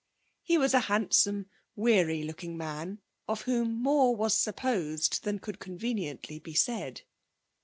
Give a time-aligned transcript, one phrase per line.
[0.41, 1.45] He was a handsome,
[1.75, 7.03] weary looking man of whom more was supposed than could conveniently be said.